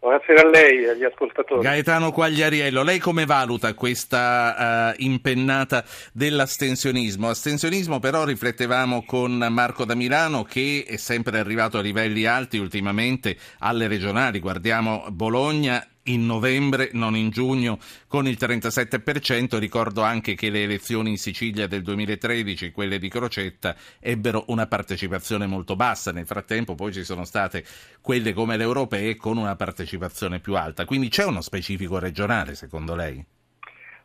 [0.00, 1.60] Buonasera a lei e agli ascoltatori.
[1.60, 5.84] Gaetano Quagliariello, lei come valuta questa uh, impennata
[6.14, 7.28] dell'astensionismo?
[7.28, 13.36] Astensionismo però riflettevamo con Marco da Milano che è sempre arrivato a livelli alti ultimamente
[13.58, 17.78] alle regionali, guardiamo Bologna in novembre, non in giugno,
[18.08, 19.58] con il 37%.
[19.58, 25.46] Ricordo anche che le elezioni in Sicilia del 2013, quelle di Crocetta, ebbero una partecipazione
[25.46, 26.12] molto bassa.
[26.12, 27.64] Nel frattempo poi ci sono state
[28.00, 30.84] quelle come le europee con una partecipazione più alta.
[30.84, 33.24] Quindi c'è uno specifico regionale, secondo lei?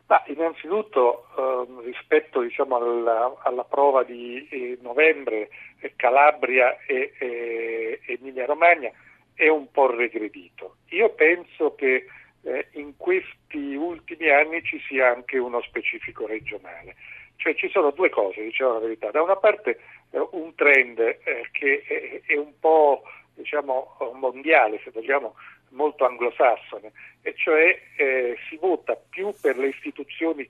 [0.08, 5.48] Ma innanzitutto eh, rispetto diciamo, alla, alla, prova di eh, novembre,
[5.80, 8.90] eh, Calabria e Emilia Romagna,
[9.36, 10.78] è un po' regredito.
[10.88, 12.06] Io penso che
[12.42, 16.96] eh, in questi ultimi anni ci sia anche uno specifico regionale.
[17.36, 19.10] Cioè ci sono due cose, diciamo la verità.
[19.10, 19.78] Da una parte
[20.10, 23.02] eh, un trend eh, che è, è, un po'
[23.34, 25.34] diciamo, mondiale, se vogliamo,
[25.70, 30.48] molto anglosassone, e cioè eh, si vota più per le istituzioni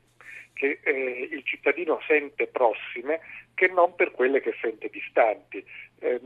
[0.57, 3.21] che eh, il cittadino sente prossime
[3.55, 5.65] che non per quelle che sente distanti.
[5.99, 6.21] Eh,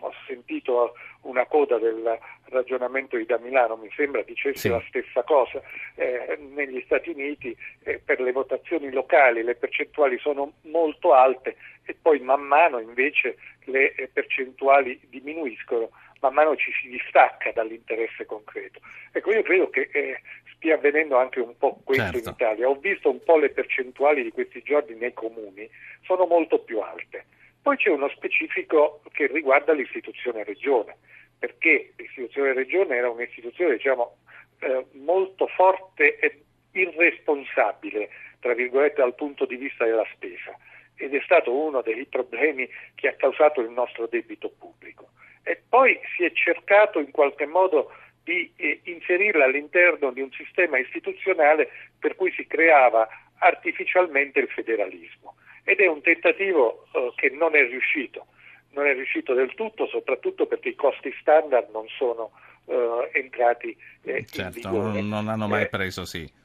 [0.00, 4.68] ho sentito una coda del ragionamento di da Milano, mi sembra dicesse sì.
[4.68, 5.62] la stessa cosa.
[5.94, 11.94] Eh, negli Stati Uniti eh, per le votazioni locali le percentuali sono molto alte e
[12.00, 15.90] poi man mano invece le eh, percentuali diminuiscono
[16.24, 18.80] man mano ci si distacca dall'interesse concreto.
[19.12, 20.20] Ecco, io credo che eh,
[20.64, 22.28] stia avvenendo anche un po' questo certo.
[22.28, 22.68] in Italia.
[22.68, 25.68] Ho visto un po' le percentuali di questi giorni nei comuni,
[26.02, 27.26] sono molto più alte.
[27.60, 30.96] Poi c'è uno specifico che riguarda l'istituzione regione,
[31.38, 34.16] perché l'istituzione regione era un'istituzione diciamo,
[34.60, 36.42] eh, molto forte e
[36.72, 38.08] irresponsabile,
[38.40, 40.56] tra virgolette, dal punto di vista della spesa
[40.96, 45.08] ed è stato uno dei problemi che ha causato il nostro debito pubblico
[45.42, 47.92] e poi si è cercato in qualche modo
[48.24, 51.68] di eh, inserirla all'interno di un sistema istituzionale
[51.98, 53.06] per cui si creava
[53.38, 55.36] artificialmente il federalismo.
[55.62, 58.26] Ed è un tentativo eh, che non è riuscito,
[58.70, 62.32] non è riuscito del tutto, soprattutto perché i costi standard non sono
[62.66, 65.00] eh, entrati eh, certo, in vigore.
[65.00, 66.42] Non, non hanno mai eh, preso, sì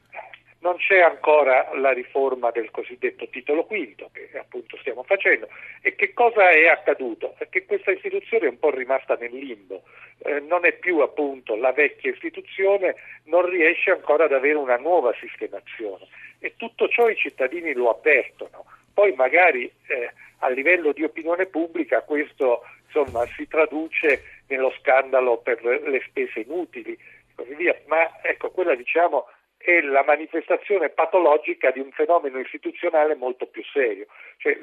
[0.60, 5.48] non c'è ancora la riforma del cosiddetto titolo quinto che appunto stiamo facendo
[5.80, 7.34] e che cosa è accaduto?
[7.48, 9.82] Che questa istituzione è un po' rimasta nel limbo,
[10.18, 12.94] eh, non è più appunto la vecchia istituzione,
[13.24, 16.06] non riesce ancora ad avere una nuova sistemazione
[16.38, 18.66] e tutto ciò i cittadini lo avvertono.
[18.92, 25.62] Poi magari eh, a livello di opinione pubblica questo insomma, si traduce nello scandalo per
[25.64, 26.98] le spese inutili e
[27.34, 29.26] così via, ma ecco quella diciamo
[29.62, 34.06] è la manifestazione patologica di un fenomeno istituzionale molto più serio,
[34.38, 34.58] cioè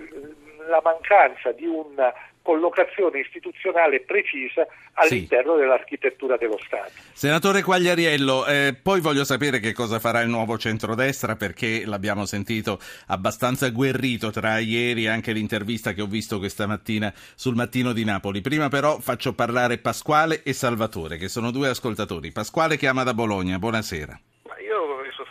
[0.68, 5.60] la mancanza di una collocazione istituzionale precisa all'interno sì.
[5.60, 6.92] dell'architettura dello Stato.
[7.14, 12.80] Senatore Quagliariello, eh, poi voglio sapere che cosa farà il nuovo centrodestra perché l'abbiamo sentito
[13.08, 18.04] abbastanza agguerrito tra ieri e anche l'intervista che ho visto questa mattina sul Mattino di
[18.04, 18.42] Napoli.
[18.42, 22.32] Prima però faccio parlare Pasquale e Salvatore che sono due ascoltatori.
[22.32, 24.20] Pasquale chiama da Bologna, buonasera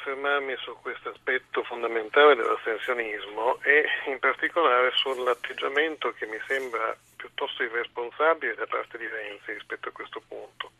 [0.06, 8.54] soffermarmi su questo aspetto fondamentale dell'astensionismo e in particolare sull'atteggiamento che mi sembra piuttosto irresponsabile
[8.54, 10.70] da parte di Renzi rispetto a questo punto,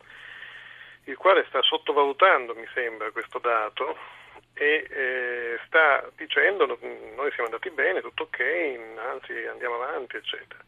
[1.05, 3.97] il quale sta sottovalutando, mi sembra, questo dato
[4.53, 8.79] e eh, sta dicendo noi siamo andati bene, tutto ok,
[9.11, 10.63] anzi andiamo avanti, eccetera.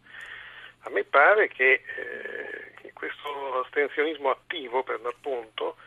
[0.84, 5.78] A me pare che, eh, questo astensionismo attivo, per l'appunto,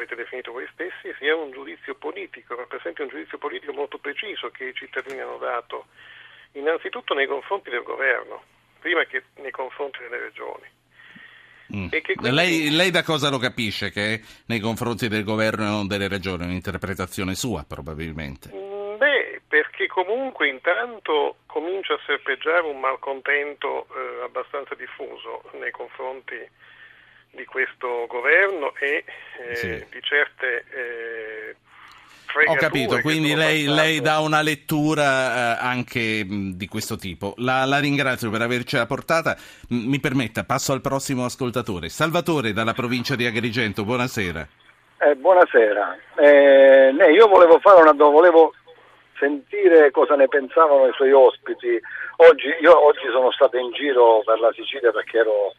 [0.00, 4.64] l'avete definito voi stessi, sia un giudizio politico, rappresenti un giudizio politico molto preciso che
[4.64, 5.86] i cittadini hanno dato
[6.52, 8.42] innanzitutto nei confronti del governo,
[8.80, 10.66] prima che nei confronti delle regioni.
[11.76, 11.88] Mm.
[11.88, 12.30] Quindi...
[12.30, 16.44] Lei, lei, da cosa lo capisce che nei confronti del governo e non delle regioni?
[16.44, 18.50] Un'interpretazione sua probabilmente.
[18.52, 26.34] Mm, beh, perché comunque intanto comincia a serpeggiare un malcontento eh, abbastanza diffuso nei confronti
[27.30, 29.04] di questo governo e
[29.38, 29.84] eh, sì.
[29.90, 31.56] di certe eh,
[32.46, 37.34] ho capito, quindi lei, lei, dà una lettura eh, anche mh, di questo tipo.
[37.38, 39.36] La, la, ringrazio per avercela portata.
[39.70, 41.88] M- mi permetta, passo al prossimo ascoltatore.
[41.88, 44.46] Salvatore dalla provincia di Agrigento, buonasera.
[44.98, 45.98] Eh, buonasera.
[46.16, 48.54] Eh, lei, io volevo fare una volevo
[49.18, 51.80] sentire cosa ne pensavano i suoi ospiti.
[52.16, 55.54] Oggi, io oggi sono stato in giro per la Sicilia perché ero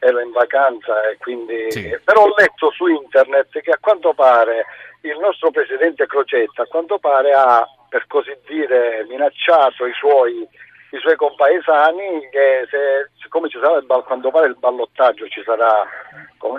[0.00, 1.70] ero in vacanza e quindi...
[1.70, 1.96] Sì.
[2.02, 4.64] Però ho letto su internet che a quanto pare
[5.02, 10.46] il nostro presidente Crocetta, a quanto pare ha, per così dire, minacciato i suoi,
[10.90, 15.86] i suoi compaesani che se, siccome ci sarà il, quando pare il ballottaggio ci sarà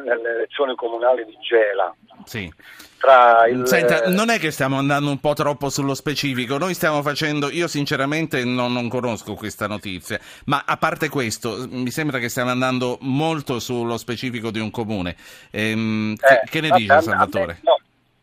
[0.06, 1.94] nelle elezioni comunali di Gela.
[2.23, 2.51] Sì.
[2.97, 7.01] Tra il, Senta, non è che stiamo andando un po' troppo sullo specifico, noi stiamo
[7.01, 12.29] facendo, io sinceramente non, non conosco questa notizia, ma a parte questo, mi sembra che
[12.29, 15.15] stiamo andando molto sullo specifico di un comune.
[15.51, 17.59] Ehm, che- Eh, che ne dice a me- Salvatore?
[17.63, 17.79] no,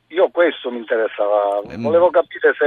[0.06, 1.82] io questo mi interessava, Ehm.
[1.82, 2.64] volevo capire se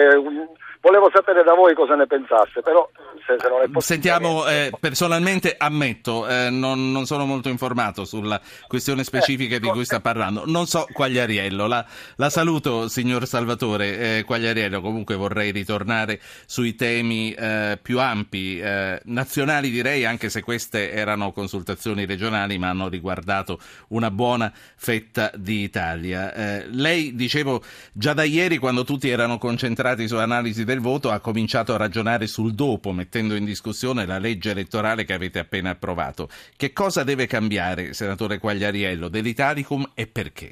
[0.81, 2.89] volevo sapere da voi cosa ne pensaste, però
[3.25, 3.81] se, se non è possibile.
[3.81, 9.85] Sentiamo, eh, personalmente ammetto, eh, non, non sono molto informato sulla questione specifica di cui
[9.85, 10.43] sta parlando.
[10.45, 11.85] Non so Quagliariello, la,
[12.15, 18.99] la saluto signor Salvatore eh, Quagliariello, comunque vorrei ritornare sui temi eh, più ampi, eh,
[19.05, 25.61] nazionali direi, anche se queste erano consultazioni regionali ma hanno riguardato una buona fetta di
[25.61, 26.33] Italia.
[26.33, 27.61] Eh, lei, dicevo,
[27.93, 32.27] già da ieri quando tutti erano concentrati su analisi del voto ha cominciato a ragionare
[32.27, 36.29] sul dopo, mettendo in discussione la legge elettorale che avete appena approvato.
[36.55, 40.51] Che cosa deve cambiare, senatore Quagliariello, dell'Italicum e perché?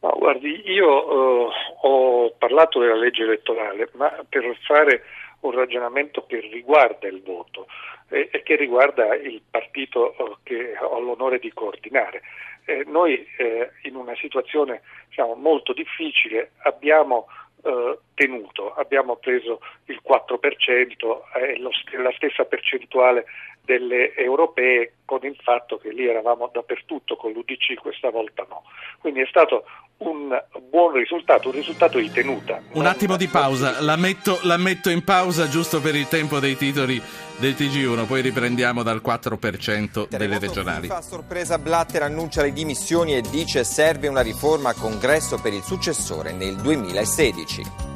[0.00, 1.52] No, guardi, io eh,
[1.82, 5.04] ho parlato della legge elettorale, ma per fare
[5.40, 7.68] un ragionamento che riguarda il voto
[8.08, 12.22] eh, e che riguarda il partito eh, che ho l'onore di coordinare.
[12.64, 17.28] Eh, noi eh, in una situazione diciamo, molto difficile abbiamo
[17.62, 21.70] eh, tenuto, abbiamo preso il 4%, eh, lo
[22.02, 23.26] la stessa percentuale
[23.68, 28.64] delle europee con il fatto che lì eravamo dappertutto con l'UDC, questa volta no.
[28.98, 29.64] Quindi è stato
[29.98, 30.36] un
[30.68, 32.60] buon risultato, un risultato di tenuta.
[32.72, 36.56] Un attimo di pausa, la metto, la metto in pausa giusto per il tempo dei
[36.56, 37.00] titoli
[37.38, 40.88] del TG1, poi riprendiamo dal 4% delle regionali.
[40.88, 45.62] A sorpresa Blatter annuncia le dimissioni e dice serve una riforma a congresso per il
[45.62, 47.87] successore nel 2016.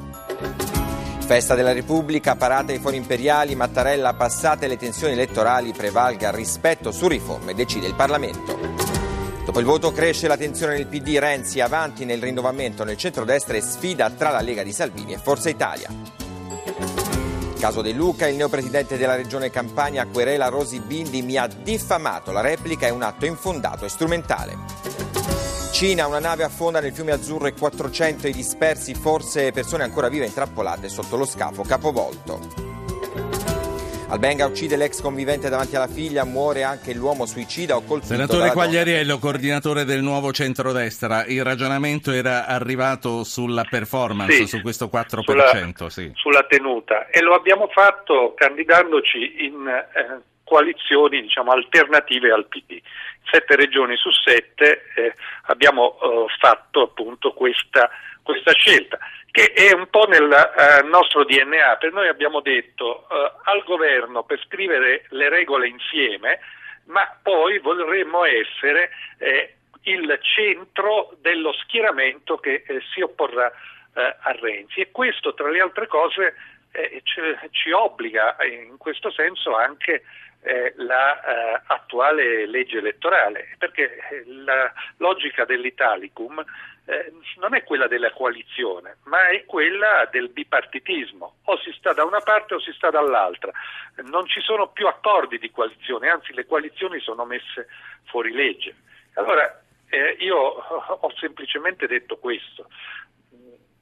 [1.32, 7.08] Festa della Repubblica, parate ai fori imperiali, Mattarella, passate le tensioni elettorali, prevalga rispetto su
[7.08, 8.58] riforme, decide il Parlamento.
[9.42, 13.62] Dopo il voto cresce la tensione nel PD, Renzi avanti nel rinnovamento nel centrodestra e
[13.62, 15.88] sfida tra la Lega di Salvini e Forza Italia.
[17.58, 22.42] Caso De Luca, il neopresidente della regione Campania querela Rosi Bindi mi ha diffamato, la
[22.42, 25.11] replica è un atto infondato e strumentale.
[25.82, 30.26] Cina, una nave affonda nel fiume Azzurro e 400 i dispersi, forse persone ancora vive
[30.26, 32.38] intrappolate sotto lo scafo capovolto.
[34.08, 38.52] Albenga uccide l'ex convivente davanti alla figlia, muore anche l'uomo suicida o colpito Senatore dalla
[38.52, 38.64] donna.
[38.64, 45.22] Quagliariello, coordinatore del nuovo centrodestra, il ragionamento era arrivato sulla performance, Sì, su questo 4%,
[45.24, 46.12] sulla, sì.
[46.14, 52.78] sulla tenuta e lo abbiamo fatto candidandoci in eh, coalizioni diciamo, alternative al PD.
[53.30, 55.14] Sette regioni su sette eh,
[55.46, 57.88] abbiamo eh, fatto appunto questa,
[58.22, 58.98] questa scelta
[59.30, 64.24] che è un po' nel eh, nostro DNA, per noi abbiamo detto eh, al governo
[64.24, 66.38] per scrivere le regole insieme,
[66.88, 73.50] ma poi vorremmo essere eh, il centro dello schieramento che eh, si opporrà
[73.94, 76.34] a Renzi e questo tra le altre cose
[76.72, 80.02] eh, ci, obbliga in questo senso anche
[80.42, 86.44] eh, la eh, legge elettorale perché eh, la logica dell'Italicum
[86.84, 91.36] eh, non è quella della coalizione ma è quella del bipartitismo.
[91.44, 93.52] O si sta da una parte o si sta dall'altra.
[94.04, 97.68] Non ci sono più accordi di coalizione anzi le coalizioni sono messe
[98.04, 98.74] fuori legge.
[99.14, 102.68] Allora eh, io ho semplicemente detto questo.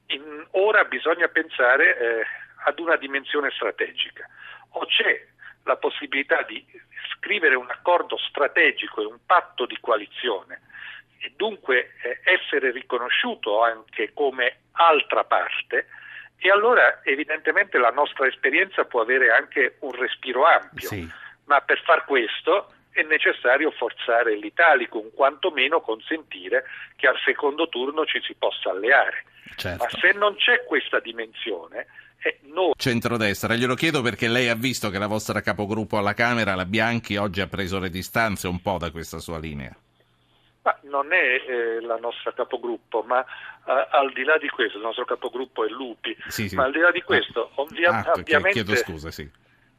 [0.07, 2.25] In, ora bisogna pensare eh,
[2.63, 4.27] ad una dimensione strategica.
[4.71, 5.25] O c'è
[5.63, 6.65] la possibilità di
[7.15, 10.61] scrivere un accordo strategico e un patto di coalizione
[11.19, 15.87] e dunque eh, essere riconosciuto anche come altra parte
[16.37, 21.07] e allora evidentemente la nostra esperienza può avere anche un respiro ampio, Sì.
[21.45, 26.65] ma per far questo è necessario forzare l'Italicum, quantomeno consentire
[26.95, 29.23] che al secondo turno ci si possa alleare.
[29.55, 29.83] Certo.
[29.83, 31.85] Ma se non c'è questa dimensione,
[32.23, 36.55] eh, noi Centrodestra, glielo chiedo perché lei ha visto che la vostra capogruppo alla Camera,
[36.55, 39.75] la Bianchi, oggi ha preso le distanze un po' da questa sua linea.
[40.63, 44.83] Ma non è eh, la nostra capogruppo, ma eh, al di là di questo, il
[44.83, 46.55] nostro capogruppo è Lupi, Sì, sì.
[46.55, 47.61] ma al di là di questo, Ah.
[47.61, 48.61] ovvia- Ah, ovviamente...
[48.63, 49.27] chiedo scusa, sì.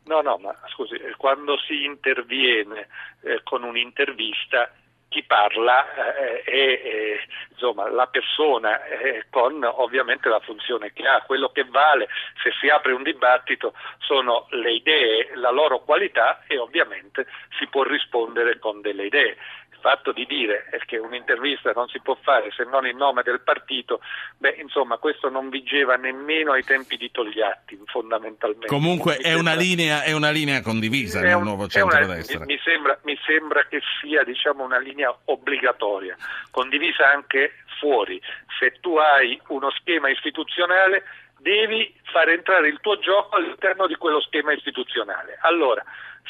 [0.05, 2.89] No, no, ma scusi, eh, quando si interviene
[3.21, 4.73] eh, con un'intervista,
[5.13, 11.23] chi parla eh, è insomma, la persona eh, con ovviamente la funzione che ha.
[11.23, 12.09] Quello che vale
[12.43, 17.27] se si apre un dibattito sono le idee, la loro qualità e ovviamente
[17.59, 19.37] si può rispondere con delle idee
[19.83, 24.01] fatto di dire che un'intervista non si può fare se non in nome del partito,
[24.39, 28.69] beh, insomma, questo non vigeva nemmeno ai tempi di Togliatti, fondamentalmente.
[28.69, 32.39] Comunque è, una linea, è, una linea, condivisa nel un, nuovo centrodestra.
[32.41, 36.17] Mi, mi, sembra, mi sembra che sia diciamo, una linea obbligatoria,
[36.51, 38.21] condivisa anche fuori.
[38.59, 41.03] Se tu hai uno schema istituzionale
[41.39, 45.39] devi far entrare il tuo gioco all'interno di quello schema istituzionale.
[45.41, 45.83] Allora,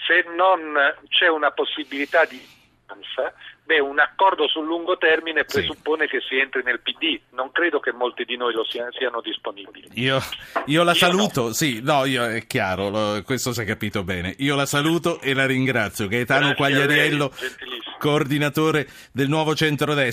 [0.07, 0.75] se non
[1.09, 2.41] c'è una possibilità di
[3.65, 6.11] beh, un accordo sul lungo termine presuppone sì.
[6.11, 7.21] che si entri nel PD.
[7.31, 9.89] Non credo che molti di noi lo siano, siano disponibili.
[9.95, 10.21] Io,
[10.67, 11.53] io la io saluto, no.
[11.53, 14.35] sì, no, io, è chiaro, lo, questo si è capito bene.
[14.39, 16.09] Io la saluto e la ringrazio.
[16.09, 17.33] Gaetano Grazie Quagliariello,
[17.99, 20.11] coordinatore del nuovo centrodestra.